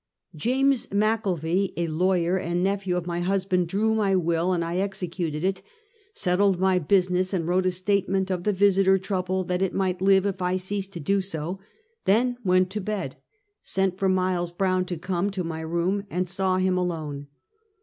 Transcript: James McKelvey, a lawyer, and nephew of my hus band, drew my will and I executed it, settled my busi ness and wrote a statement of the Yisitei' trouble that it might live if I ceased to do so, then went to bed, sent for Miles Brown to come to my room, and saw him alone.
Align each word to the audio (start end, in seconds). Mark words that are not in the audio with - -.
James 0.35 0.87
McKelvey, 0.87 1.73
a 1.77 1.85
lawyer, 1.87 2.35
and 2.37 2.63
nephew 2.63 2.97
of 2.97 3.05
my 3.05 3.19
hus 3.19 3.45
band, 3.45 3.67
drew 3.67 3.93
my 3.93 4.15
will 4.15 4.51
and 4.51 4.65
I 4.65 4.77
executed 4.77 5.43
it, 5.43 5.61
settled 6.15 6.59
my 6.59 6.79
busi 6.79 7.11
ness 7.11 7.33
and 7.33 7.47
wrote 7.47 7.67
a 7.67 7.71
statement 7.71 8.31
of 8.31 8.43
the 8.43 8.51
Yisitei' 8.51 8.99
trouble 8.99 9.43
that 9.43 9.61
it 9.61 9.75
might 9.75 10.01
live 10.01 10.25
if 10.25 10.41
I 10.41 10.55
ceased 10.55 10.91
to 10.93 10.99
do 10.99 11.21
so, 11.21 11.59
then 12.05 12.37
went 12.43 12.71
to 12.71 12.81
bed, 12.81 13.17
sent 13.61 13.99
for 13.99 14.09
Miles 14.09 14.51
Brown 14.51 14.85
to 14.85 14.97
come 14.97 15.29
to 15.29 15.43
my 15.43 15.59
room, 15.61 16.05
and 16.09 16.27
saw 16.27 16.57
him 16.57 16.79
alone. 16.79 17.27